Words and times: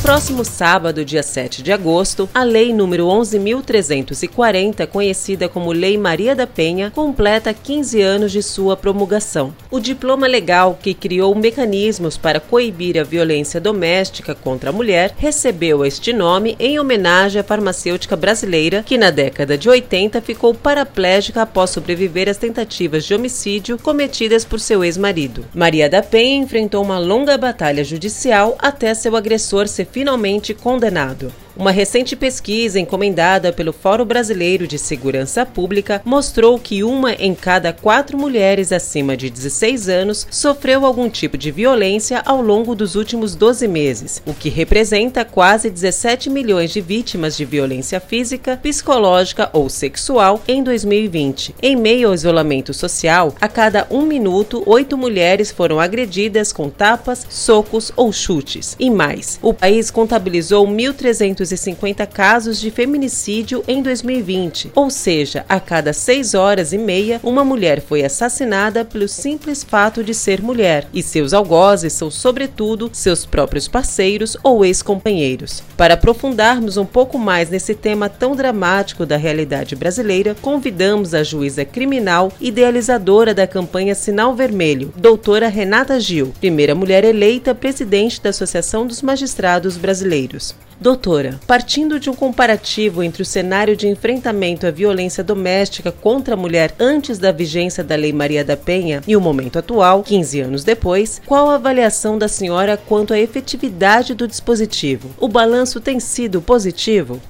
Próximo 0.00 0.44
sábado, 0.44 1.04
dia 1.04 1.22
7 1.22 1.62
de 1.62 1.72
agosto, 1.72 2.28
a 2.34 2.42
Lei 2.42 2.72
número 2.72 3.06
11.340, 3.06 4.86
conhecida 4.86 5.48
como 5.48 5.72
Lei 5.72 5.96
Maria 5.96 6.34
da 6.34 6.46
Penha, 6.46 6.90
completa 6.94 7.54
15 7.54 8.00
anos 8.02 8.32
de 8.32 8.42
sua 8.42 8.76
promulgação. 8.76 9.54
O 9.70 9.80
diploma 9.80 10.26
legal 10.26 10.78
que 10.80 10.94
criou 10.94 11.34
mecanismos 11.34 12.16
para 12.16 12.40
coibir 12.40 12.98
a 12.98 13.04
violência 13.04 13.60
doméstica 13.60 14.34
contra 14.34 14.70
a 14.70 14.72
mulher 14.72 15.14
recebeu 15.16 15.84
este 15.84 16.12
nome 16.12 16.56
em 16.58 16.78
homenagem 16.78 17.40
à 17.40 17.44
farmacêutica 17.44 18.16
brasileira 18.16 18.82
que 18.84 18.98
na 18.98 19.10
década 19.10 19.56
de 19.56 19.68
80 19.68 20.20
ficou 20.20 20.54
paraplégica 20.54 21.42
após 21.42 21.70
sobreviver 21.70 22.28
às 22.28 22.36
tentativas 22.36 23.04
de 23.04 23.14
homicídio 23.14 23.78
cometidas 23.78 24.44
por 24.44 24.60
seu 24.60 24.84
ex-marido. 24.84 25.44
Maria 25.54 25.88
da 25.88 26.02
Penha 26.02 26.42
enfrentou 26.42 26.82
uma 26.82 26.98
longa 26.98 27.36
batalha 27.38 27.82
judicial 27.82 28.56
até 28.58 28.94
seu 28.94 29.16
agressor 29.16 29.66
ser 29.66 29.85
finalmente 29.90 30.54
condenado. 30.54 31.32
Uma 31.58 31.70
recente 31.70 32.14
pesquisa 32.14 32.78
encomendada 32.78 33.50
pelo 33.50 33.72
Fórum 33.72 34.04
Brasileiro 34.04 34.66
de 34.66 34.78
Segurança 34.78 35.46
Pública 35.46 36.02
mostrou 36.04 36.58
que 36.58 36.84
uma 36.84 37.14
em 37.14 37.34
cada 37.34 37.72
quatro 37.72 38.18
mulheres 38.18 38.72
acima 38.72 39.16
de 39.16 39.30
16 39.30 39.88
anos 39.88 40.26
sofreu 40.30 40.84
algum 40.84 41.08
tipo 41.08 41.38
de 41.38 41.50
violência 41.50 42.20
ao 42.26 42.42
longo 42.42 42.74
dos 42.74 42.94
últimos 42.94 43.34
12 43.34 43.66
meses, 43.68 44.22
o 44.26 44.34
que 44.34 44.50
representa 44.50 45.24
quase 45.24 45.70
17 45.70 46.28
milhões 46.28 46.70
de 46.72 46.82
vítimas 46.82 47.34
de 47.34 47.46
violência 47.46 48.00
física, 48.00 48.58
psicológica 48.62 49.48
ou 49.54 49.70
sexual 49.70 50.42
em 50.46 50.62
2020. 50.62 51.54
Em 51.62 51.74
meio 51.74 52.08
ao 52.08 52.14
isolamento 52.14 52.74
social, 52.74 53.34
a 53.40 53.48
cada 53.48 53.86
um 53.90 54.02
minuto, 54.02 54.62
oito 54.66 54.98
mulheres 54.98 55.50
foram 55.50 55.80
agredidas 55.80 56.52
com 56.52 56.68
tapas, 56.68 57.26
socos 57.30 57.90
ou 57.96 58.12
chutes. 58.12 58.76
E 58.78 58.90
mais, 58.90 59.38
o 59.40 59.54
país 59.54 59.90
contabilizou 59.90 60.68
1.300 60.68 61.45
250 61.46 62.04
casos 62.06 62.60
de 62.60 62.70
feminicídio 62.70 63.62
em 63.68 63.82
2020, 63.82 64.72
ou 64.74 64.90
seja, 64.90 65.44
a 65.48 65.60
cada 65.60 65.92
seis 65.92 66.34
horas 66.34 66.72
e 66.72 66.78
meia, 66.78 67.20
uma 67.22 67.44
mulher 67.44 67.80
foi 67.80 68.04
assassinada 68.04 68.84
pelo 68.84 69.06
simples 69.06 69.62
fato 69.62 70.02
de 70.02 70.12
ser 70.12 70.42
mulher, 70.42 70.88
e 70.92 71.02
seus 71.02 71.32
algozes 71.32 71.92
são, 71.92 72.10
sobretudo, 72.10 72.90
seus 72.92 73.24
próprios 73.24 73.68
parceiros 73.68 74.36
ou 74.42 74.64
ex-companheiros. 74.64 75.62
Para 75.76 75.94
aprofundarmos 75.94 76.76
um 76.76 76.84
pouco 76.84 77.18
mais 77.18 77.48
nesse 77.48 77.74
tema 77.74 78.08
tão 78.08 78.34
dramático 78.34 79.06
da 79.06 79.16
realidade 79.16 79.76
brasileira, 79.76 80.34
convidamos 80.40 81.14
a 81.14 81.22
juíza 81.22 81.64
criminal 81.64 82.32
idealizadora 82.40 83.32
da 83.32 83.46
campanha 83.46 83.94
Sinal 83.94 84.34
Vermelho, 84.34 84.92
doutora 84.96 85.48
Renata 85.48 86.00
Gil, 86.00 86.32
primeira 86.40 86.74
mulher 86.74 87.04
eleita 87.04 87.54
presidente 87.54 88.20
da 88.20 88.30
Associação 88.30 88.86
dos 88.86 89.02
Magistrados 89.02 89.76
Brasileiros. 89.76 90.54
Doutora, 90.78 91.40
partindo 91.46 91.98
de 91.98 92.10
um 92.10 92.14
comparativo 92.14 93.02
entre 93.02 93.22
o 93.22 93.24
cenário 93.24 93.74
de 93.74 93.88
enfrentamento 93.88 94.66
à 94.66 94.70
violência 94.70 95.24
doméstica 95.24 95.90
contra 95.90 96.34
a 96.34 96.36
mulher 96.36 96.74
antes 96.78 97.18
da 97.18 97.32
vigência 97.32 97.82
da 97.82 97.96
Lei 97.96 98.12
Maria 98.12 98.44
da 98.44 98.58
Penha 98.58 99.02
e 99.06 99.16
o 99.16 99.20
momento 99.20 99.58
atual, 99.58 100.02
15 100.02 100.40
anos 100.40 100.64
depois, 100.64 101.20
qual 101.24 101.48
a 101.48 101.54
avaliação 101.54 102.18
da 102.18 102.28
senhora 102.28 102.76
quanto 102.76 103.14
à 103.14 103.18
efetividade 103.18 104.14
do 104.14 104.28
dispositivo? 104.28 105.10
O 105.18 105.28
balanço 105.28 105.80
tem 105.80 105.98
sido 105.98 106.42
positivo? 106.42 107.20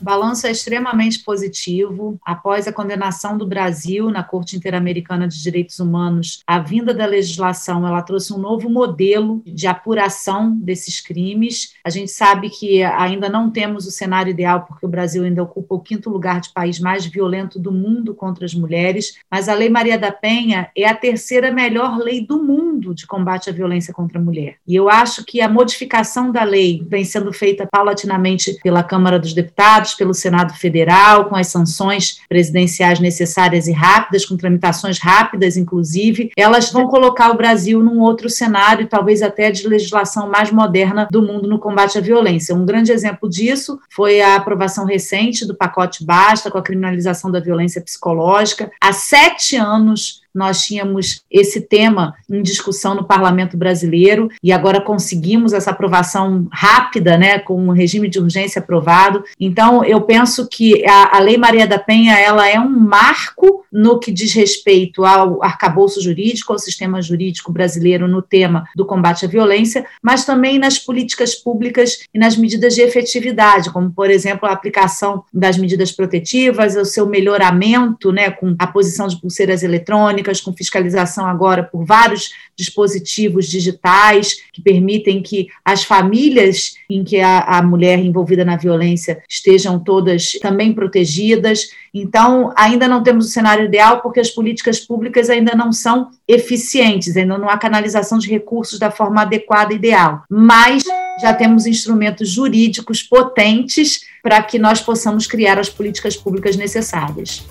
Balanço 0.00 0.46
é 0.46 0.50
extremamente 0.50 1.20
positivo. 1.20 2.18
Após 2.24 2.66
a 2.66 2.72
condenação 2.72 3.36
do 3.36 3.46
Brasil 3.46 4.10
na 4.10 4.22
Corte 4.22 4.56
Interamericana 4.56 5.28
de 5.28 5.42
Direitos 5.42 5.78
Humanos, 5.78 6.42
a 6.46 6.58
vinda 6.58 6.94
da 6.94 7.06
legislação 7.06 7.86
ela 7.86 8.02
trouxe 8.02 8.32
um 8.32 8.38
novo 8.38 8.68
modelo 8.68 9.42
de 9.46 9.66
apuração 9.66 10.56
desses 10.56 11.00
crimes. 11.00 11.74
A 11.84 11.90
gente 11.90 12.10
sabe 12.10 12.50
que 12.50 12.82
ainda 12.82 13.28
não 13.28 13.50
temos 13.50 13.86
o 13.86 13.90
cenário 13.90 14.30
ideal, 14.30 14.62
porque 14.62 14.86
o 14.86 14.88
Brasil 14.88 15.24
ainda 15.24 15.42
ocupa 15.42 15.74
o 15.74 15.80
quinto 15.80 16.10
lugar 16.10 16.40
de 16.40 16.52
país 16.52 16.78
mais 16.80 17.04
violento 17.04 17.58
do 17.58 17.72
mundo 17.72 18.14
contra 18.14 18.44
as 18.44 18.54
mulheres, 18.54 19.18
mas 19.30 19.48
a 19.48 19.54
Lei 19.54 19.68
Maria 19.68 19.98
da 19.98 20.12
Penha 20.12 20.70
é 20.76 20.86
a 20.86 20.94
terceira 20.94 21.52
melhor 21.52 21.98
lei 21.98 22.24
do 22.24 22.42
mundo 22.42 22.94
de 22.94 23.06
combate 23.06 23.50
à 23.50 23.52
violência 23.52 23.92
contra 23.92 24.18
a 24.18 24.22
mulher. 24.22 24.56
E 24.66 24.74
eu 24.74 24.88
acho 24.88 25.24
que 25.24 25.40
a 25.40 25.48
modificação 25.48 26.30
da 26.30 26.44
lei 26.44 26.84
vem 26.88 27.04
sendo 27.04 27.32
feita 27.32 27.66
paulatinamente 27.70 28.58
pela 28.62 28.82
Câmara 28.82 29.18
dos 29.18 29.32
Deputados 29.32 29.89
pelo 29.96 30.14
Senado 30.14 30.54
Federal, 30.54 31.26
com 31.26 31.36
as 31.36 31.48
sanções 31.48 32.20
presidenciais 32.28 33.00
necessárias 33.00 33.66
e 33.66 33.72
rápidas, 33.72 34.24
com 34.24 34.36
tramitações 34.36 34.98
rápidas, 34.98 35.56
inclusive, 35.56 36.30
elas 36.36 36.70
vão 36.70 36.88
colocar 36.88 37.30
o 37.30 37.36
Brasil 37.36 37.82
num 37.82 38.00
outro 38.00 38.28
cenário, 38.28 38.86
talvez 38.86 39.22
até 39.22 39.50
de 39.50 39.66
legislação 39.66 40.28
mais 40.28 40.50
moderna 40.50 41.08
do 41.10 41.22
mundo 41.22 41.48
no 41.48 41.58
combate 41.58 41.98
à 41.98 42.00
violência. 42.00 42.54
Um 42.54 42.66
grande 42.66 42.92
exemplo 42.92 43.28
disso 43.28 43.78
foi 43.90 44.20
a 44.20 44.36
aprovação 44.36 44.84
recente 44.84 45.46
do 45.46 45.54
pacote 45.54 46.04
Basta, 46.04 46.50
com 46.50 46.58
a 46.58 46.62
criminalização 46.62 47.30
da 47.30 47.40
violência 47.40 47.80
psicológica. 47.80 48.70
Há 48.80 48.92
sete 48.92 49.56
anos 49.56 50.20
nós 50.34 50.62
tínhamos 50.62 51.24
esse 51.30 51.60
tema 51.60 52.14
em 52.30 52.42
discussão 52.42 52.94
no 52.94 53.04
parlamento 53.04 53.56
brasileiro 53.56 54.28
e 54.42 54.52
agora 54.52 54.80
conseguimos 54.80 55.52
essa 55.52 55.70
aprovação 55.70 56.46
rápida, 56.52 57.16
né, 57.16 57.38
com 57.38 57.60
um 57.62 57.72
regime 57.72 58.08
de 58.08 58.18
urgência 58.18 58.60
aprovado. 58.60 59.24
Então, 59.38 59.84
eu 59.84 60.00
penso 60.02 60.48
que 60.48 60.86
a, 60.86 61.16
a 61.16 61.20
Lei 61.20 61.36
Maria 61.36 61.66
da 61.66 61.78
Penha 61.78 62.18
ela 62.18 62.48
é 62.48 62.58
um 62.58 62.68
marco 62.68 63.64
no 63.72 63.98
que 63.98 64.10
diz 64.10 64.32
respeito 64.32 65.04
ao 65.04 65.42
arcabouço 65.42 66.00
jurídico, 66.02 66.52
ao 66.52 66.58
sistema 66.58 67.00
jurídico 67.00 67.52
brasileiro 67.52 68.08
no 68.08 68.22
tema 68.22 68.66
do 68.74 68.84
combate 68.84 69.24
à 69.24 69.28
violência, 69.28 69.86
mas 70.02 70.24
também 70.24 70.58
nas 70.58 70.78
políticas 70.78 71.34
públicas 71.34 72.00
e 72.12 72.18
nas 72.18 72.36
medidas 72.36 72.74
de 72.74 72.82
efetividade, 72.82 73.70
como, 73.70 73.90
por 73.90 74.10
exemplo, 74.10 74.48
a 74.48 74.52
aplicação 74.52 75.24
das 75.32 75.56
medidas 75.56 75.92
protetivas, 75.92 76.76
o 76.76 76.84
seu 76.84 77.06
melhoramento, 77.06 78.12
né, 78.12 78.30
com 78.30 78.54
a 78.58 78.66
posição 78.66 79.06
de 79.06 79.20
pulseiras 79.20 79.62
eletrônicas 79.62 80.40
com 80.40 80.52
fiscalização 80.52 81.26
agora 81.26 81.62
por 81.62 81.84
vários 81.84 82.30
dispositivos 82.56 83.46
digitais 83.48 84.36
que 84.52 84.62
permitem 84.62 85.22
que 85.22 85.48
as 85.64 85.82
famílias 85.84 86.74
em 86.88 87.02
que 87.02 87.20
a, 87.20 87.40
a 87.40 87.62
mulher 87.62 87.98
envolvida 87.98 88.44
na 88.44 88.56
violência 88.56 89.22
estejam 89.28 89.78
todas 89.78 90.32
também 90.42 90.72
protegidas. 90.72 91.70
Então, 91.92 92.52
ainda 92.56 92.86
não 92.86 93.02
temos 93.02 93.26
o 93.26 93.28
cenário 93.28 93.64
ideal 93.64 94.00
porque 94.00 94.20
as 94.20 94.30
políticas 94.30 94.78
públicas 94.78 95.28
ainda 95.28 95.56
não 95.56 95.72
são 95.72 96.10
eficientes, 96.26 97.16
ainda 97.16 97.36
não 97.36 97.48
há 97.48 97.58
canalização 97.58 98.18
de 98.18 98.30
recursos 98.30 98.78
da 98.78 98.90
forma 98.90 99.22
adequada 99.22 99.72
e 99.72 99.76
ideal. 99.76 100.22
Mas 100.30 100.84
já 101.20 101.34
temos 101.34 101.66
instrumentos 101.66 102.28
jurídicos 102.28 103.02
potentes 103.02 104.00
para 104.22 104.42
que 104.42 104.58
nós 104.58 104.80
possamos 104.80 105.26
criar 105.26 105.58
as 105.58 105.68
políticas 105.68 106.16
públicas 106.16 106.56
necessárias. 106.56 107.44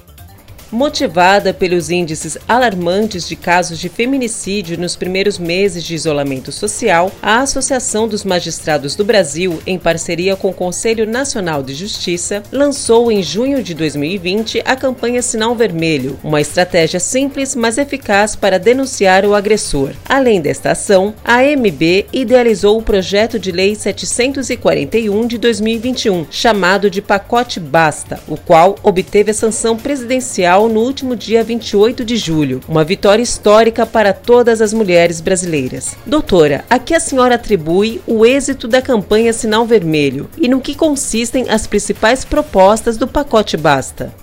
Motivada 0.72 1.52
pelos 1.52 1.90
índices 1.90 2.38
alarmantes 2.47 3.28
de 3.28 3.35
casos 3.35 3.80
de 3.80 3.90
feminicídio 3.90 4.78
nos 4.78 4.96
primeiros 4.96 5.40
meses 5.40 5.84
de 5.84 5.96
isolamento 5.96 6.52
social, 6.52 7.12
a 7.24 7.40
Associação 7.40 8.07
dos 8.07 8.24
Magistrados 8.24 8.96
do 8.96 9.03
Brasil, 9.03 9.59
em 9.66 9.79
parceria 9.79 10.35
com 10.35 10.50
o 10.50 10.53
Conselho 10.53 11.08
Nacional 11.08 11.63
de 11.63 11.74
Justiça, 11.74 12.44
lançou 12.52 13.12
em 13.12 13.24
junho 13.24 13.63
de 13.63 13.74
2020 13.74 14.62
a 14.63 14.75
campanha 14.75 15.24
Sinal 15.24 15.56
Vermelho, 15.56 16.19
uma 16.24 16.40
estratégia 16.40 17.00
simples, 17.00 17.56
mas 17.56 17.79
eficaz 17.79 18.35
para 18.35 18.59
denunciar 18.59 19.25
o 19.25 19.34
agressor. 19.34 19.94
Além 20.08 20.40
desta 20.40 20.72
ação, 20.72 21.16
a 21.25 21.41
MB 21.41 22.06
idealizou 22.13 22.78
o 22.78 22.84
projeto 22.84 23.40
de 23.40 23.52
lei 23.52 23.74
741 23.74 25.26
de 25.26 25.40
2021, 25.40 26.28
chamado 26.29 26.91
de 26.91 27.02
Pacote 27.02 27.59
Basta, 27.59 28.20
o 28.28 28.38
qual 28.38 28.76
obteve 28.84 29.32
a 29.32 29.34
sanção 29.34 29.76
presidencial 29.76 30.59
no 30.67 30.82
último 30.82 31.16
dia 31.16 31.44
28 31.44 32.03
de 32.03 32.17
julho, 32.17 32.59
uma 32.67 32.84
vitória 32.84 33.23
histórica 33.23 33.85
para 33.85 34.11
todas 34.11 34.61
as 34.61 34.73
mulheres 34.73 35.22
brasileiras. 35.22 35.96
Doutora, 36.06 36.66
a 36.70 36.78
que 36.78 36.94
a 36.94 37.00
senhora 37.00 37.35
atribui 37.35 38.02
o 38.06 38.26
êxito 38.26 38.67
da 38.67 38.82
campanha 38.82 39.32
Sinal 39.32 39.66
Vermelho 39.66 40.29
e 40.38 40.47
no 40.47 40.59
que 40.59 40.76
consistem 40.76 41.50
as 41.50 41.67
principais 41.67 42.26
propostas 42.26 42.97
do 42.97 43.08
pacote 43.08 43.56
Basta? 43.56 44.14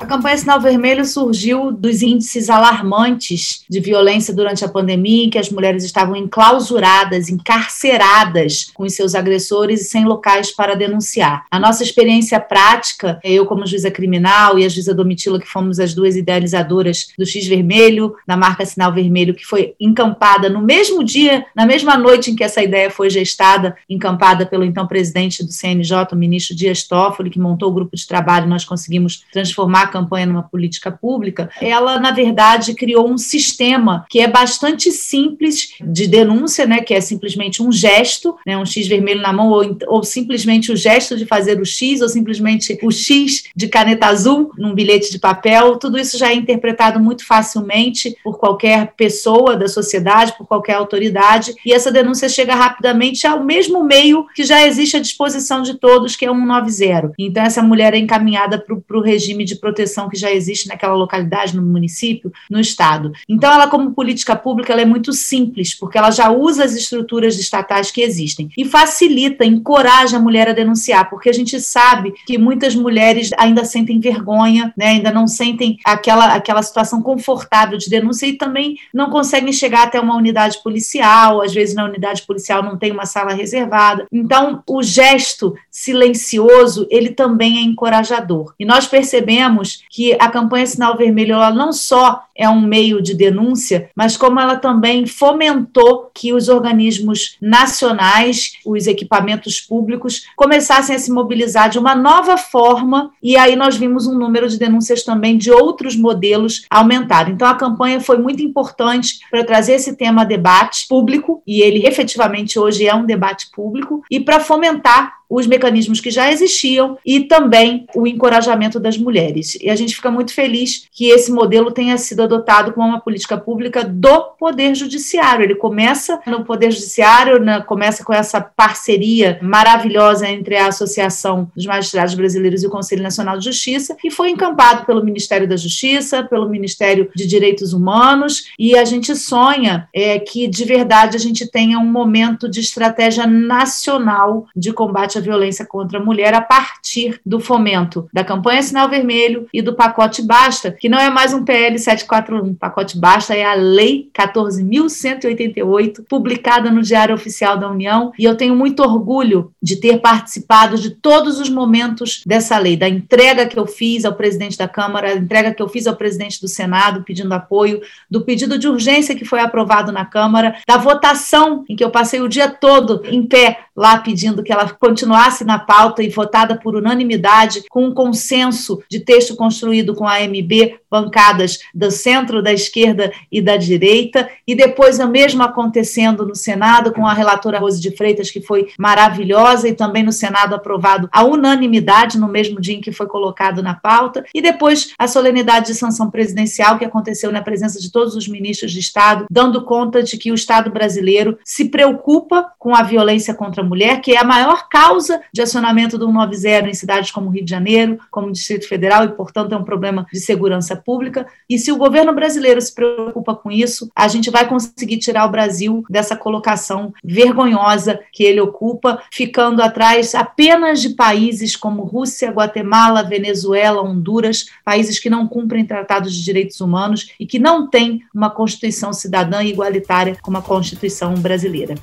A 0.00 0.06
campanha 0.06 0.38
Sinal 0.38 0.58
Vermelho 0.58 1.04
surgiu 1.04 1.70
dos 1.70 2.00
índices 2.00 2.48
alarmantes 2.48 3.62
de 3.68 3.80
violência 3.80 4.32
durante 4.32 4.64
a 4.64 4.68
pandemia, 4.68 5.26
em 5.26 5.30
que 5.30 5.36
as 5.38 5.50
mulheres 5.50 5.84
estavam 5.84 6.16
enclausuradas, 6.16 7.28
encarceradas 7.28 8.70
com 8.72 8.84
os 8.84 8.94
seus 8.94 9.14
agressores 9.14 9.82
e 9.82 9.84
sem 9.84 10.06
locais 10.06 10.50
para 10.50 10.74
denunciar. 10.74 11.44
A 11.50 11.60
nossa 11.60 11.82
experiência 11.82 12.40
prática, 12.40 13.20
eu 13.22 13.44
como 13.44 13.66
juíza 13.66 13.90
criminal 13.90 14.58
e 14.58 14.64
a 14.64 14.70
juíza 14.70 14.94
Domitila, 14.94 15.38
que 15.38 15.46
fomos 15.46 15.78
as 15.78 15.92
duas 15.92 16.16
idealizadoras 16.16 17.08
do 17.18 17.26
X 17.26 17.46
Vermelho, 17.46 18.14
da 18.26 18.38
marca 18.38 18.64
Sinal 18.64 18.94
Vermelho, 18.94 19.34
que 19.34 19.44
foi 19.44 19.74
encampada 19.78 20.48
no 20.48 20.62
mesmo 20.62 21.04
dia, 21.04 21.44
na 21.54 21.66
mesma 21.66 21.98
noite 21.98 22.30
em 22.30 22.34
que 22.34 22.42
essa 22.42 22.62
ideia 22.62 22.90
foi 22.90 23.10
gestada, 23.10 23.76
encampada 23.86 24.46
pelo 24.46 24.64
então 24.64 24.86
presidente 24.86 25.44
do 25.44 25.52
CNJ, 25.52 26.06
o 26.10 26.16
ministro 26.16 26.56
Dias 26.56 26.84
Toffoli, 26.84 27.28
que 27.28 27.38
montou 27.38 27.68
o 27.68 27.74
grupo 27.74 27.94
de 27.94 28.06
trabalho, 28.06 28.48
nós 28.48 28.64
conseguimos 28.64 29.24
transformar 29.30 29.89
campanha 29.90 30.26
numa 30.26 30.42
política 30.42 30.90
pública, 30.90 31.50
ela, 31.60 31.98
na 31.98 32.10
verdade, 32.10 32.74
criou 32.74 33.08
um 33.08 33.18
sistema 33.18 34.06
que 34.08 34.20
é 34.20 34.28
bastante 34.28 34.90
simples 34.90 35.74
de 35.80 36.06
denúncia, 36.06 36.66
né, 36.66 36.80
que 36.80 36.94
é 36.94 37.00
simplesmente 37.00 37.62
um 37.62 37.72
gesto, 37.72 38.36
né, 38.46 38.56
um 38.56 38.64
X 38.64 38.86
vermelho 38.86 39.20
na 39.20 39.32
mão, 39.32 39.48
ou, 39.48 39.76
ou 39.88 40.02
simplesmente 40.02 40.72
o 40.72 40.76
gesto 40.76 41.16
de 41.16 41.26
fazer 41.26 41.60
o 41.60 41.64
X, 41.64 42.00
ou 42.00 42.08
simplesmente 42.08 42.78
o 42.82 42.90
X 42.90 43.44
de 43.54 43.68
caneta 43.68 44.06
azul 44.06 44.52
num 44.56 44.74
bilhete 44.74 45.10
de 45.10 45.18
papel. 45.18 45.76
Tudo 45.76 45.98
isso 45.98 46.16
já 46.16 46.30
é 46.30 46.34
interpretado 46.34 47.00
muito 47.00 47.26
facilmente 47.26 48.16
por 48.22 48.38
qualquer 48.38 48.94
pessoa 48.96 49.56
da 49.56 49.68
sociedade, 49.68 50.36
por 50.36 50.46
qualquer 50.46 50.74
autoridade, 50.74 51.54
e 51.64 51.72
essa 51.72 51.90
denúncia 51.90 52.28
chega 52.28 52.54
rapidamente 52.54 53.26
ao 53.26 53.42
mesmo 53.42 53.82
meio 53.82 54.26
que 54.34 54.44
já 54.44 54.66
existe 54.66 54.96
à 54.96 55.00
disposição 55.00 55.62
de 55.62 55.74
todos, 55.74 56.16
que 56.16 56.24
é 56.24 56.30
o 56.30 56.34
190. 56.34 57.12
Então, 57.18 57.42
essa 57.42 57.62
mulher 57.62 57.94
é 57.94 57.98
encaminhada 57.98 58.58
para 58.58 58.98
o 58.98 59.02
regime 59.02 59.44
de 59.44 59.56
proteção 59.56 59.79
proteção 59.80 60.08
que 60.08 60.16
já 60.16 60.30
existe 60.30 60.68
naquela 60.68 60.94
localidade, 60.94 61.56
no 61.56 61.62
município, 61.62 62.32
no 62.50 62.60
estado. 62.60 63.12
Então, 63.28 63.52
ela, 63.52 63.66
como 63.66 63.92
política 63.92 64.36
pública, 64.36 64.72
ela 64.72 64.82
é 64.82 64.84
muito 64.84 65.12
simples, 65.12 65.74
porque 65.74 65.96
ela 65.96 66.10
já 66.10 66.30
usa 66.30 66.64
as 66.64 66.74
estruturas 66.74 67.38
estatais 67.38 67.90
que 67.90 68.02
existem 68.02 68.50
e 68.56 68.64
facilita, 68.64 69.44
encoraja 69.44 70.18
a 70.18 70.20
mulher 70.20 70.48
a 70.48 70.52
denunciar, 70.52 71.08
porque 71.08 71.30
a 71.30 71.32
gente 71.32 71.58
sabe 71.60 72.12
que 72.26 72.36
muitas 72.36 72.74
mulheres 72.74 73.30
ainda 73.38 73.64
sentem 73.64 73.98
vergonha, 73.98 74.72
né, 74.76 74.88
ainda 74.88 75.10
não 75.10 75.26
sentem 75.26 75.78
aquela, 75.84 76.34
aquela 76.34 76.62
situação 76.62 77.00
confortável 77.00 77.78
de 77.78 77.88
denúncia 77.88 78.26
e 78.26 78.34
também 78.34 78.76
não 78.92 79.10
conseguem 79.10 79.52
chegar 79.52 79.84
até 79.84 79.98
uma 79.98 80.16
unidade 80.16 80.62
policial, 80.62 81.40
às 81.40 81.54
vezes 81.54 81.74
na 81.74 81.84
unidade 81.84 82.22
policial 82.22 82.62
não 82.62 82.76
tem 82.76 82.92
uma 82.92 83.06
sala 83.06 83.32
reservada. 83.32 84.06
Então, 84.12 84.62
o 84.68 84.82
gesto 84.82 85.54
silencioso, 85.70 86.86
ele 86.90 87.10
também 87.10 87.58
é 87.58 87.62
encorajador. 87.62 88.54
E 88.58 88.64
nós 88.64 88.86
percebemos 88.86 89.69
que 89.90 90.14
a 90.18 90.28
campanha 90.28 90.66
Sinal 90.66 90.96
Vermelho 90.96 91.34
ela 91.34 91.50
não 91.50 91.72
só 91.72 92.24
é 92.34 92.48
um 92.48 92.60
meio 92.60 93.02
de 93.02 93.14
denúncia, 93.14 93.90
mas 93.94 94.16
como 94.16 94.40
ela 94.40 94.56
também 94.56 95.06
fomentou 95.06 96.10
que 96.14 96.32
os 96.32 96.48
organismos 96.48 97.36
nacionais, 97.40 98.52
os 98.64 98.86
equipamentos 98.86 99.60
públicos, 99.60 100.24
começassem 100.34 100.96
a 100.96 100.98
se 100.98 101.12
mobilizar 101.12 101.68
de 101.68 101.78
uma 101.78 101.94
nova 101.94 102.38
forma, 102.38 103.10
e 103.22 103.36
aí 103.36 103.54
nós 103.56 103.76
vimos 103.76 104.06
um 104.06 104.16
número 104.16 104.48
de 104.48 104.58
denúncias 104.58 105.02
também 105.02 105.36
de 105.36 105.50
outros 105.50 105.94
modelos 105.96 106.64
aumentar. 106.70 107.28
Então 107.30 107.46
a 107.46 107.54
campanha 107.54 108.00
foi 108.00 108.16
muito 108.16 108.42
importante 108.42 109.20
para 109.30 109.44
trazer 109.44 109.74
esse 109.74 109.94
tema 109.96 110.22
a 110.22 110.24
debate 110.24 110.88
público, 110.88 111.42
e 111.46 111.60
ele 111.60 111.86
efetivamente 111.86 112.58
hoje 112.58 112.86
é 112.86 112.94
um 112.94 113.04
debate 113.04 113.50
público, 113.54 114.02
e 114.10 114.18
para 114.18 114.40
fomentar 114.40 115.19
os 115.30 115.46
mecanismos 115.46 116.00
que 116.00 116.10
já 116.10 116.30
existiam 116.30 116.98
e 117.06 117.20
também 117.20 117.86
o 117.94 118.06
encorajamento 118.06 118.80
das 118.80 118.98
mulheres. 118.98 119.56
E 119.60 119.70
a 119.70 119.76
gente 119.76 119.94
fica 119.94 120.10
muito 120.10 120.34
feliz 120.34 120.88
que 120.92 121.08
esse 121.08 121.30
modelo 121.30 121.70
tenha 121.70 121.96
sido 121.96 122.22
adotado 122.22 122.72
como 122.72 122.88
uma 122.88 123.00
política 123.00 123.38
pública 123.38 123.84
do 123.84 124.22
Poder 124.38 124.74
Judiciário. 124.74 125.44
Ele 125.44 125.54
começa 125.54 126.18
no 126.26 126.44
Poder 126.44 126.72
Judiciário, 126.72 127.38
né, 127.38 127.60
começa 127.60 128.04
com 128.04 128.12
essa 128.12 128.40
parceria 128.40 129.38
maravilhosa 129.40 130.28
entre 130.28 130.56
a 130.56 130.66
Associação 130.66 131.50
dos 131.54 131.66
Magistrados 131.66 132.14
Brasileiros 132.14 132.62
e 132.62 132.66
o 132.66 132.70
Conselho 132.70 133.02
Nacional 133.02 133.38
de 133.38 133.44
Justiça, 133.44 133.96
e 134.02 134.10
foi 134.10 134.30
encampado 134.30 134.84
pelo 134.84 135.04
Ministério 135.04 135.46
da 135.46 135.56
Justiça, 135.56 136.24
pelo 136.24 136.48
Ministério 136.48 137.10
de 137.14 137.26
Direitos 137.26 137.72
Humanos, 137.72 138.46
e 138.58 138.76
a 138.76 138.84
gente 138.84 139.14
sonha 139.14 139.88
é, 139.94 140.18
que, 140.18 140.48
de 140.48 140.64
verdade, 140.64 141.16
a 141.16 141.20
gente 141.20 141.48
tenha 141.48 141.78
um 141.78 141.86
momento 141.86 142.48
de 142.48 142.60
estratégia 142.60 143.26
nacional 143.26 144.46
de 144.56 144.72
combate 144.72 145.19
à 145.20 145.22
violência 145.22 145.64
contra 145.64 145.98
a 145.98 146.02
mulher 146.02 146.34
a 146.34 146.40
partir 146.40 147.20
do 147.24 147.38
fomento 147.38 148.08
da 148.12 148.24
campanha 148.24 148.62
Sinal 148.62 148.88
Vermelho 148.88 149.46
e 149.52 149.62
do 149.62 149.74
pacote 149.74 150.22
Basta, 150.22 150.72
que 150.72 150.88
não 150.88 150.98
é 150.98 151.08
mais 151.08 151.32
um 151.32 151.44
PL 151.44 151.78
741. 151.78 152.50
O 152.50 152.54
pacote 152.54 152.98
Basta 152.98 153.34
é 153.34 153.44
a 153.44 153.54
Lei 153.54 154.10
14.188, 154.14 156.04
publicada 156.08 156.70
no 156.70 156.82
Diário 156.82 157.14
Oficial 157.14 157.56
da 157.56 157.70
União, 157.70 158.12
e 158.18 158.24
eu 158.24 158.36
tenho 158.36 158.56
muito 158.56 158.82
orgulho 158.82 159.52
de 159.62 159.76
ter 159.76 159.98
participado 159.98 160.76
de 160.76 160.90
todos 160.90 161.38
os 161.38 161.48
momentos 161.48 162.22
dessa 162.26 162.58
lei, 162.58 162.76
da 162.76 162.88
entrega 162.88 163.46
que 163.46 163.58
eu 163.58 163.66
fiz 163.66 164.04
ao 164.04 164.14
presidente 164.14 164.56
da 164.56 164.66
Câmara, 164.66 165.14
da 165.14 165.20
entrega 165.20 165.52
que 165.52 165.62
eu 165.62 165.68
fiz 165.68 165.86
ao 165.86 165.96
presidente 165.96 166.40
do 166.40 166.48
Senado 166.48 167.02
pedindo 167.04 167.32
apoio, 167.32 167.80
do 168.10 168.22
pedido 168.22 168.58
de 168.58 168.68
urgência 168.68 169.14
que 169.14 169.24
foi 169.24 169.40
aprovado 169.40 169.92
na 169.92 170.04
Câmara, 170.04 170.56
da 170.66 170.76
votação 170.76 171.64
em 171.68 171.76
que 171.76 171.84
eu 171.84 171.90
passei 171.90 172.20
o 172.20 172.28
dia 172.28 172.48
todo 172.48 173.02
em 173.04 173.22
pé 173.22 173.60
lá 173.80 173.96
pedindo 173.96 174.42
que 174.42 174.52
ela 174.52 174.68
continuasse 174.68 175.42
na 175.42 175.58
pauta 175.58 176.02
e 176.02 176.10
votada 176.10 176.54
por 176.54 176.76
unanimidade, 176.76 177.64
com 177.70 177.86
um 177.86 177.94
consenso 177.94 178.82
de 178.90 179.00
texto 179.00 179.34
construído 179.34 179.94
com 179.94 180.06
a 180.06 180.18
AMB, 180.18 180.78
bancadas 180.90 181.60
do 181.74 181.90
centro, 181.90 182.42
da 182.42 182.52
esquerda 182.52 183.10
e 183.32 183.40
da 183.40 183.56
direita, 183.56 184.28
e 184.46 184.54
depois 184.54 184.98
o 184.98 185.08
mesmo 185.08 185.42
acontecendo 185.42 186.26
no 186.26 186.34
Senado 186.34 186.92
com 186.92 187.06
a 187.06 187.14
relatora 187.14 187.58
Rose 187.58 187.80
de 187.80 187.96
Freitas, 187.96 188.30
que 188.30 188.42
foi 188.42 188.68
maravilhosa, 188.78 189.66
e 189.66 189.72
também 189.72 190.02
no 190.02 190.12
Senado 190.12 190.54
aprovado 190.54 191.08
a 191.10 191.24
unanimidade 191.24 192.18
no 192.18 192.28
mesmo 192.28 192.60
dia 192.60 192.76
em 192.76 192.82
que 192.82 192.92
foi 192.92 193.06
colocado 193.06 193.62
na 193.62 193.72
pauta, 193.72 194.26
e 194.34 194.42
depois 194.42 194.92
a 194.98 195.08
solenidade 195.08 195.68
de 195.68 195.74
sanção 195.74 196.10
presidencial 196.10 196.76
que 196.76 196.84
aconteceu 196.84 197.32
na 197.32 197.40
presença 197.40 197.80
de 197.80 197.90
todos 197.90 198.14
os 198.14 198.28
ministros 198.28 198.72
de 198.72 198.80
Estado, 198.80 199.24
dando 199.30 199.64
conta 199.64 200.02
de 200.02 200.18
que 200.18 200.30
o 200.30 200.34
Estado 200.34 200.70
brasileiro 200.70 201.38
se 201.42 201.70
preocupa 201.70 202.52
com 202.58 202.74
a 202.74 202.82
violência 202.82 203.32
contra 203.32 203.62
a 203.62 203.69
mulher, 203.70 204.00
que 204.00 204.12
é 204.12 204.18
a 204.18 204.24
maior 204.24 204.68
causa 204.68 205.20
de 205.32 205.40
acionamento 205.40 205.96
do 205.96 206.06
190 206.06 206.68
em 206.68 206.74
cidades 206.74 207.12
como 207.12 207.30
Rio 207.30 207.44
de 207.44 207.50
Janeiro, 207.50 207.98
como 208.10 208.32
Distrito 208.32 208.66
Federal, 208.68 209.04
e, 209.04 209.08
portanto, 209.10 209.52
é 209.52 209.56
um 209.56 209.62
problema 209.62 210.06
de 210.12 210.18
segurança 210.18 210.74
pública. 210.74 211.26
E 211.48 211.56
se 211.56 211.70
o 211.70 211.76
governo 211.76 212.12
brasileiro 212.12 212.60
se 212.60 212.74
preocupa 212.74 213.34
com 213.34 213.50
isso, 213.50 213.88
a 213.94 214.08
gente 214.08 214.28
vai 214.28 214.48
conseguir 214.48 214.98
tirar 214.98 215.24
o 215.24 215.30
Brasil 215.30 215.84
dessa 215.88 216.16
colocação 216.16 216.92
vergonhosa 217.04 218.00
que 218.12 218.24
ele 218.24 218.40
ocupa, 218.40 219.00
ficando 219.12 219.62
atrás 219.62 220.14
apenas 220.16 220.80
de 220.80 220.90
países 220.90 221.54
como 221.54 221.84
Rússia, 221.84 222.30
Guatemala, 222.30 223.04
Venezuela, 223.04 223.82
Honduras, 223.82 224.46
países 224.64 224.98
que 224.98 225.08
não 225.08 225.28
cumprem 225.28 225.64
tratados 225.64 226.12
de 226.12 226.24
direitos 226.24 226.60
humanos 226.60 227.12
e 227.20 227.24
que 227.24 227.38
não 227.38 227.68
têm 227.68 228.02
uma 228.12 228.30
Constituição 228.30 228.92
cidadã 228.92 229.42
e 229.42 229.50
igualitária 229.50 230.16
como 230.20 230.38
a 230.38 230.42
Constituição 230.42 231.14
brasileira. 231.14 231.74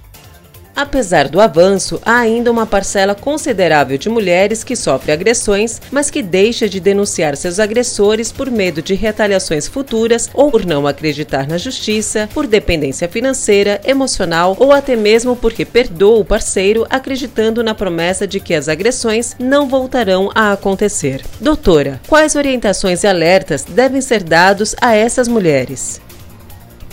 Apesar 0.78 1.28
do 1.28 1.42
avanço, 1.42 2.00
há 2.06 2.20
ainda 2.20 2.52
uma 2.52 2.68
parcela 2.68 3.16
considerável 3.16 3.98
de 3.98 4.10
mulheres 4.10 4.64
que 4.64 4.76
sofrem 4.76 5.12
agressões, 5.12 5.82
mas 5.90 6.12
que 6.12 6.22
deixa 6.22 6.70
de 6.70 6.80
denunciar 6.80 7.36
seus 7.36 7.60
agressores 7.60 8.32
por 8.32 8.52
medo 8.52 8.80
de 8.80 8.94
retaliações 8.94 9.68
futuras 9.68 10.30
ou 10.36 10.52
por 10.52 10.68
não 10.68 10.86
acreditar 10.86 11.48
na 11.48 11.58
justiça, 11.58 12.30
por 12.32 12.46
dependência 12.46 13.10
financeira, 13.10 13.82
emocional 13.84 14.56
ou 14.60 14.72
até 14.72 14.96
mesmo 14.96 15.36
porque 15.36 15.66
perdoa 15.66 16.20
o 16.20 16.26
parceiro 16.26 16.86
acreditando 16.92 17.64
na 17.64 17.74
promessa 17.74 18.28
de 18.28 18.40
que 18.40 18.54
as 18.54 18.70
agressões 18.70 19.36
não 19.40 19.68
voltarão 19.68 20.30
a 20.36 20.52
acontecer. 20.52 21.24
Doutora, 21.42 22.00
quais 22.08 22.36
orientações 22.36 23.04
e 23.04 23.08
alertas 23.08 23.64
devem 23.64 24.00
ser 24.00 24.22
dados 24.22 24.76
a 24.80 24.94
essas 24.94 25.28
mulheres? 25.28 26.00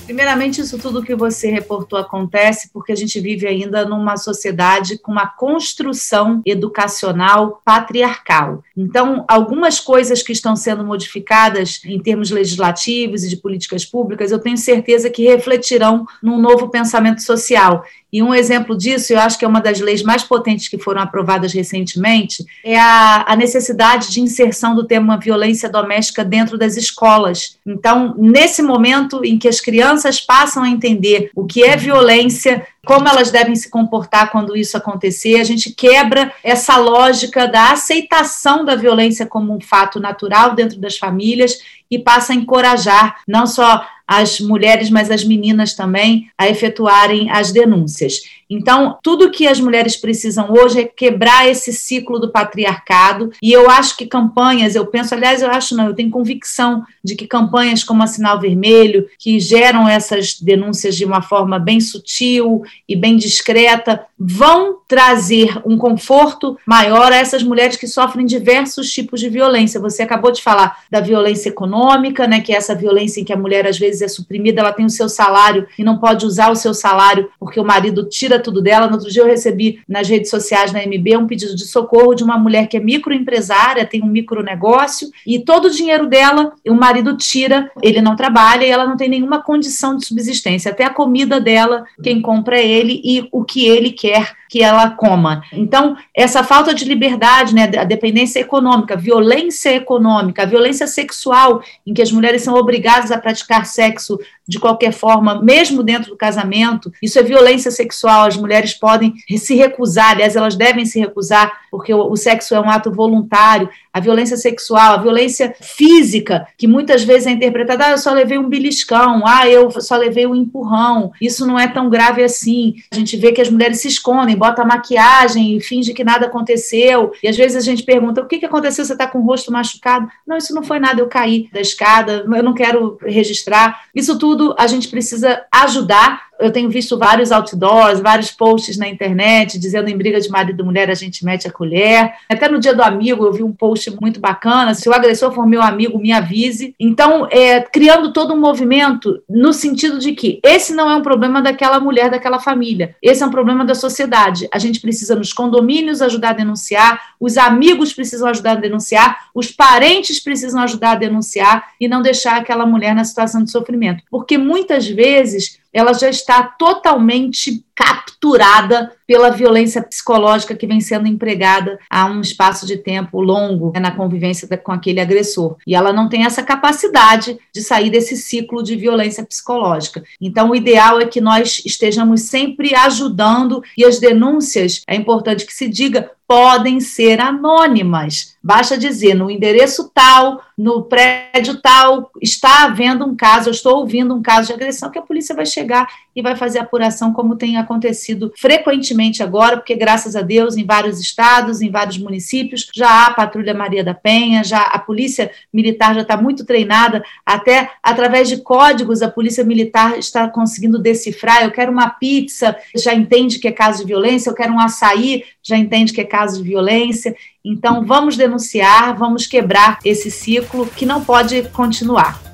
Primeiramente, 0.04 0.60
isso 0.60 0.78
tudo 0.78 1.02
que 1.02 1.14
você 1.14 1.50
reportou 1.50 1.98
acontece 1.98 2.68
porque 2.72 2.92
a 2.92 2.96
gente 2.96 3.18
vive 3.20 3.46
ainda 3.46 3.86
numa 3.86 4.16
sociedade 4.16 4.98
com 4.98 5.10
uma 5.10 5.26
construção 5.26 6.42
educacional 6.44 7.62
patriarcal. 7.64 8.62
Então, 8.76 9.24
algumas 9.26 9.80
coisas 9.80 10.22
que 10.22 10.32
estão 10.32 10.54
sendo 10.54 10.84
modificadas 10.84 11.80
em 11.84 11.98
termos 11.98 12.30
legislativos 12.30 13.24
e 13.24 13.28
de 13.28 13.36
políticas 13.36 13.84
públicas, 13.84 14.30
eu 14.30 14.38
tenho 14.38 14.58
certeza 14.58 15.08
que 15.08 15.24
refletirão 15.24 16.06
num 16.22 16.38
novo 16.38 16.68
pensamento 16.68 17.22
social 17.22 17.84
e 18.14 18.22
um 18.22 18.32
exemplo 18.32 18.78
disso, 18.78 19.12
eu 19.12 19.18
acho 19.18 19.36
que 19.36 19.44
é 19.44 19.48
uma 19.48 19.60
das 19.60 19.80
leis 19.80 20.00
mais 20.00 20.22
potentes 20.22 20.68
que 20.68 20.78
foram 20.78 21.02
aprovadas 21.02 21.52
recentemente, 21.52 22.44
é 22.62 22.78
a, 22.78 23.24
a 23.26 23.34
necessidade 23.34 24.12
de 24.12 24.20
inserção 24.20 24.72
do 24.76 24.86
tema 24.86 25.18
violência 25.18 25.68
doméstica 25.68 26.24
dentro 26.24 26.56
das 26.56 26.76
escolas. 26.76 27.58
Então, 27.66 28.14
nesse 28.16 28.62
momento 28.62 29.24
em 29.24 29.36
que 29.36 29.48
as 29.48 29.60
crianças 29.60 30.20
passam 30.20 30.62
a 30.62 30.68
entender 30.68 31.28
o 31.34 31.44
que 31.44 31.64
é 31.64 31.76
violência, 31.76 32.64
como 32.84 33.08
elas 33.08 33.30
devem 33.30 33.54
se 33.54 33.70
comportar 33.70 34.30
quando 34.30 34.56
isso 34.56 34.76
acontecer. 34.76 35.40
A 35.40 35.44
gente 35.44 35.72
quebra 35.72 36.32
essa 36.42 36.76
lógica 36.76 37.46
da 37.48 37.72
aceitação 37.72 38.64
da 38.64 38.76
violência 38.76 39.26
como 39.26 39.54
um 39.54 39.60
fato 39.60 39.98
natural 39.98 40.54
dentro 40.54 40.78
das 40.78 40.96
famílias 40.96 41.58
e 41.90 41.98
passa 41.98 42.32
a 42.32 42.36
encorajar 42.36 43.20
não 43.26 43.46
só 43.46 43.86
as 44.06 44.38
mulheres, 44.38 44.90
mas 44.90 45.10
as 45.10 45.24
meninas 45.24 45.74
também 45.74 46.30
a 46.36 46.48
efetuarem 46.48 47.30
as 47.30 47.52
denúncias. 47.52 48.20
Então, 48.48 48.98
tudo 49.02 49.30
que 49.30 49.46
as 49.46 49.60
mulheres 49.60 49.96
precisam 49.96 50.52
hoje 50.52 50.80
é 50.80 50.84
quebrar 50.84 51.48
esse 51.48 51.72
ciclo 51.72 52.18
do 52.18 52.30
patriarcado, 52.30 53.30
e 53.42 53.52
eu 53.52 53.70
acho 53.70 53.96
que 53.96 54.06
campanhas, 54.06 54.74
eu 54.74 54.86
penso, 54.86 55.14
aliás, 55.14 55.42
eu 55.42 55.50
acho 55.50 55.76
não, 55.76 55.88
eu 55.88 55.94
tenho 55.94 56.10
convicção 56.10 56.82
de 57.02 57.14
que 57.14 57.26
campanhas 57.26 57.84
como 57.84 58.02
a 58.02 58.06
Sinal 58.06 58.40
Vermelho, 58.40 59.06
que 59.18 59.38
geram 59.38 59.88
essas 59.88 60.40
denúncias 60.40 60.96
de 60.96 61.04
uma 61.04 61.22
forma 61.22 61.58
bem 61.58 61.80
sutil 61.80 62.62
e 62.88 62.96
bem 62.96 63.16
discreta, 63.16 64.04
vão 64.18 64.78
trazer 64.86 65.60
um 65.66 65.76
conforto 65.76 66.58
maior 66.66 67.12
a 67.12 67.16
essas 67.16 67.42
mulheres 67.42 67.76
que 67.76 67.86
sofrem 67.86 68.26
diversos 68.26 68.90
tipos 68.92 69.20
de 69.20 69.28
violência. 69.28 69.80
Você 69.80 70.02
acabou 70.02 70.30
de 70.30 70.42
falar 70.42 70.84
da 70.90 71.00
violência 71.00 71.48
econômica, 71.48 72.26
né, 72.26 72.40
que 72.40 72.52
é 72.52 72.56
essa 72.56 72.74
violência 72.74 73.20
em 73.20 73.24
que 73.24 73.32
a 73.32 73.36
mulher 73.36 73.66
às 73.66 73.78
vezes 73.78 74.02
é 74.02 74.08
suprimida, 74.08 74.60
ela 74.60 74.72
tem 74.72 74.86
o 74.86 74.90
seu 74.90 75.08
salário 75.08 75.66
e 75.78 75.84
não 75.84 75.98
pode 75.98 76.24
usar 76.24 76.50
o 76.50 76.56
seu 76.56 76.72
salário 76.72 77.30
porque 77.38 77.60
o 77.60 77.64
marido 77.64 78.08
tira 78.08 78.33
tudo 78.38 78.60
dela. 78.62 78.86
No 78.86 78.94
outro 78.94 79.10
dia 79.10 79.22
eu 79.22 79.26
recebi 79.26 79.80
nas 79.88 80.08
redes 80.08 80.30
sociais 80.30 80.72
da 80.72 80.80
MB 80.80 81.16
um 81.16 81.26
pedido 81.26 81.54
de 81.54 81.64
socorro 81.64 82.14
de 82.14 82.24
uma 82.24 82.38
mulher 82.38 82.66
que 82.68 82.76
é 82.76 82.80
microempresária, 82.80 83.86
tem 83.86 84.02
um 84.02 84.06
micronegócio 84.06 85.08
e 85.26 85.38
todo 85.38 85.66
o 85.66 85.70
dinheiro 85.70 86.06
dela 86.06 86.52
o 86.68 86.74
marido 86.74 87.16
tira, 87.16 87.70
ele 87.82 88.00
não 88.00 88.16
trabalha 88.16 88.64
e 88.64 88.70
ela 88.70 88.86
não 88.86 88.96
tem 88.96 89.08
nenhuma 89.08 89.42
condição 89.42 89.96
de 89.96 90.06
subsistência. 90.06 90.70
Até 90.70 90.84
a 90.84 90.90
comida 90.90 91.40
dela, 91.40 91.84
quem 92.02 92.20
compra 92.20 92.58
é 92.58 92.66
ele 92.66 93.00
e 93.04 93.28
o 93.30 93.44
que 93.44 93.66
ele 93.66 93.90
quer 93.90 94.34
que 94.54 94.62
ela 94.62 94.90
coma. 94.90 95.42
Então, 95.52 95.96
essa 96.14 96.44
falta 96.44 96.72
de 96.72 96.84
liberdade, 96.84 97.52
né, 97.52 97.68
a 97.76 97.82
dependência 97.82 98.38
econômica, 98.38 98.96
violência 98.96 99.74
econômica, 99.74 100.46
violência 100.46 100.86
sexual, 100.86 101.60
em 101.84 101.92
que 101.92 102.00
as 102.00 102.12
mulheres 102.12 102.42
são 102.42 102.54
obrigadas 102.54 103.10
a 103.10 103.18
praticar 103.18 103.66
sexo 103.66 104.16
de 104.46 104.60
qualquer 104.60 104.92
forma, 104.92 105.42
mesmo 105.42 105.82
dentro 105.82 106.10
do 106.10 106.16
casamento, 106.16 106.92
isso 107.02 107.18
é 107.18 107.22
violência 107.22 107.70
sexual. 107.70 108.23
As 108.24 108.36
mulheres 108.36 108.74
podem 108.74 109.14
se 109.36 109.54
recusar, 109.54 110.12
aliás, 110.12 110.36
elas 110.36 110.56
devem 110.56 110.84
se 110.84 110.98
recusar, 110.98 111.52
porque 111.70 111.92
o, 111.92 112.10
o 112.10 112.16
sexo 112.16 112.54
é 112.54 112.60
um 112.60 112.68
ato 112.68 112.90
voluntário. 112.90 113.68
A 113.94 114.00
violência 114.00 114.36
sexual, 114.36 114.94
a 114.94 115.02
violência 115.02 115.54
física, 115.60 116.46
que 116.58 116.66
muitas 116.66 117.02
vezes 117.02 117.26
é 117.26 117.30
interpretada, 117.30 117.86
ah, 117.86 117.90
eu 117.92 117.98
só 117.98 118.12
levei 118.12 118.36
um 118.36 118.48
beliscão, 118.48 119.26
ah, 119.26 119.48
eu 119.48 119.70
só 119.80 119.96
levei 119.96 120.26
um 120.26 120.34
empurrão. 120.34 121.12
Isso 121.20 121.46
não 121.46 121.58
é 121.58 121.66
tão 121.66 121.88
grave 121.88 122.22
assim. 122.22 122.74
A 122.92 122.96
gente 122.96 123.16
vê 123.16 123.32
que 123.32 123.40
as 123.40 123.48
mulheres 123.48 123.80
se 123.80 123.88
escondem, 123.88 124.36
bota 124.36 124.64
maquiagem 124.64 125.54
finge 125.64 125.94
que 125.94 126.04
nada 126.04 126.26
aconteceu. 126.26 127.12
E 127.22 127.28
às 127.28 127.36
vezes 127.36 127.56
a 127.56 127.60
gente 127.60 127.82
pergunta: 127.82 128.20
o 128.20 128.26
que, 128.26 128.38
que 128.38 128.46
aconteceu? 128.46 128.84
Você 128.84 128.92
está 128.92 129.06
com 129.06 129.18
o 129.18 129.26
rosto 129.26 129.52
machucado? 129.52 130.08
Não, 130.26 130.36
isso 130.36 130.54
não 130.54 130.62
foi 130.62 130.78
nada, 130.78 131.00
eu 131.00 131.08
caí 131.08 131.48
da 131.52 131.60
escada, 131.60 132.24
eu 132.26 132.42
não 132.42 132.54
quero 132.54 132.98
registrar. 133.02 133.84
Isso 133.94 134.18
tudo 134.18 134.54
a 134.58 134.66
gente 134.66 134.88
precisa 134.88 135.44
ajudar 135.50 136.34
eu 136.38 136.50
tenho 136.50 136.68
visto 136.68 136.98
vários 136.98 137.30
outdoors, 137.30 138.00
vários 138.00 138.30
posts 138.30 138.76
na 138.76 138.88
internet 138.88 139.58
dizendo 139.58 139.88
em 139.88 139.96
briga 139.96 140.20
de 140.20 140.28
marido 140.28 140.62
e 140.62 140.64
mulher 140.64 140.90
a 140.90 140.94
gente 140.94 141.24
mete 141.24 141.46
a 141.46 141.52
colher. 141.52 142.12
Até 142.28 142.48
no 142.48 142.58
dia 142.58 142.74
do 142.74 142.82
amigo 142.82 143.24
eu 143.24 143.32
vi 143.32 143.42
um 143.42 143.52
post 143.90 144.00
muito 144.00 144.20
bacana: 144.20 144.74
se 144.74 144.88
o 144.88 144.92
agressor 144.92 145.32
for 145.32 145.46
meu 145.46 145.62
amigo, 145.62 145.98
me 145.98 146.12
avise. 146.12 146.74
Então, 146.78 147.26
é, 147.30 147.60
criando 147.60 148.12
todo 148.12 148.34
um 148.34 148.40
movimento 148.40 149.22
no 149.28 149.52
sentido 149.52 149.98
de 149.98 150.12
que 150.12 150.40
esse 150.44 150.74
não 150.74 150.90
é 150.90 150.94
um 150.94 151.02
problema 151.02 151.42
daquela 151.42 151.80
mulher, 151.80 152.10
daquela 152.10 152.38
família, 152.38 152.96
esse 153.02 153.22
é 153.22 153.26
um 153.26 153.30
problema 153.30 153.64
da 153.64 153.74
sociedade. 153.74 154.48
A 154.52 154.58
gente 154.58 154.80
precisa 154.80 155.14
nos 155.14 155.32
condomínios 155.32 156.00
ajudar 156.02 156.30
a 156.30 156.34
denunciar, 156.34 157.00
os 157.20 157.36
amigos 157.36 157.92
precisam 157.92 158.28
ajudar 158.28 158.52
a 158.52 158.60
denunciar, 158.60 159.28
os 159.34 159.50
parentes 159.50 160.20
precisam 160.20 160.62
ajudar 160.62 160.92
a 160.92 160.96
denunciar 160.96 161.64
e 161.80 161.88
não 161.88 162.02
deixar 162.02 162.36
aquela 162.36 162.66
mulher 162.66 162.94
na 162.94 163.04
situação 163.04 163.42
de 163.42 163.50
sofrimento. 163.50 164.02
Porque 164.10 164.38
muitas 164.38 164.86
vezes 164.88 165.58
ela 165.74 165.92
já 165.92 166.08
está 166.08 166.42
totalmente 166.44 167.64
capturada 167.74 168.92
pela 169.06 169.30
violência 169.30 169.82
psicológica 169.82 170.54
que 170.54 170.66
vem 170.66 170.80
sendo 170.80 171.08
empregada 171.08 171.78
há 171.90 172.06
um 172.06 172.20
espaço 172.20 172.64
de 172.64 172.76
tempo 172.76 173.20
longo 173.20 173.72
né, 173.74 173.80
na 173.80 173.90
convivência 173.90 174.48
com 174.56 174.70
aquele 174.70 175.00
agressor. 175.00 175.56
E 175.66 175.74
ela 175.74 175.92
não 175.92 176.08
tem 176.08 176.24
essa 176.24 176.42
capacidade 176.42 177.36
de 177.52 177.60
sair 177.60 177.90
desse 177.90 178.16
ciclo 178.16 178.62
de 178.62 178.76
violência 178.76 179.24
psicológica. 179.24 180.04
Então, 180.20 180.50
o 180.50 180.56
ideal 180.56 181.00
é 181.00 181.06
que 181.06 181.20
nós 181.20 181.60
estejamos 181.66 182.22
sempre 182.22 182.74
ajudando 182.74 183.62
e 183.76 183.84
as 183.84 183.98
denúncias, 183.98 184.82
é 184.86 184.94
importante 184.94 185.44
que 185.44 185.52
se 185.52 185.68
diga, 185.68 186.12
podem 186.26 186.80
ser 186.80 187.20
anônimas. 187.20 188.33
Basta 188.44 188.76
dizer 188.76 189.14
no 189.14 189.30
endereço 189.30 189.90
tal, 189.94 190.38
no 190.56 190.82
prédio 190.82 191.62
tal, 191.62 192.10
está 192.20 192.64
havendo 192.64 193.02
um 193.06 193.16
caso, 193.16 193.48
eu 193.48 193.52
estou 193.52 193.78
ouvindo 193.78 194.14
um 194.14 194.20
caso 194.20 194.48
de 194.48 194.52
agressão, 194.52 194.90
que 194.90 194.98
a 194.98 195.02
polícia 195.02 195.34
vai 195.34 195.46
chegar 195.46 195.88
e 196.14 196.22
vai 196.22 196.36
fazer 196.36 196.58
apuração, 196.58 197.12
como 197.12 197.36
tem 197.36 197.56
acontecido 197.56 198.32
frequentemente 198.36 199.22
agora, 199.22 199.56
porque 199.56 199.74
graças 199.74 200.14
a 200.14 200.22
Deus, 200.22 200.56
em 200.56 200.64
vários 200.64 201.00
estados, 201.00 201.60
em 201.60 201.70
vários 201.70 201.98
municípios, 201.98 202.68
já 202.74 202.88
há 202.88 203.06
a 203.06 203.14
Patrulha 203.14 203.54
Maria 203.54 203.82
da 203.82 203.94
Penha, 203.94 204.44
já 204.44 204.60
a 204.60 204.78
Polícia 204.78 205.30
Militar 205.52 205.94
já 205.94 206.02
está 206.02 206.16
muito 206.16 206.44
treinada, 206.44 207.02
até 207.24 207.70
através 207.82 208.28
de 208.28 208.38
códigos 208.38 209.02
a 209.02 209.10
Polícia 209.10 209.44
Militar 209.44 209.98
está 209.98 210.28
conseguindo 210.28 210.78
decifrar. 210.78 211.42
Eu 211.42 211.50
quero 211.50 211.72
uma 211.72 211.90
pizza, 211.90 212.56
já 212.76 212.94
entende 212.94 213.38
que 213.38 213.48
é 213.48 213.52
caso 213.52 213.80
de 213.80 213.86
violência, 213.86 214.30
eu 214.30 214.34
quero 214.34 214.52
um 214.52 214.60
açaí, 214.60 215.24
já 215.42 215.56
entende 215.56 215.92
que 215.92 216.00
é 216.00 216.04
caso 216.04 216.42
de 216.42 216.48
violência. 216.48 217.16
Então, 217.44 217.84
vamos 217.84 218.16
denunciar, 218.16 218.96
vamos 218.96 219.26
quebrar 219.26 219.78
esse 219.84 220.10
ciclo 220.10 220.66
que 220.66 220.86
não 220.86 221.04
pode 221.04 221.42
continuar. 221.50 222.33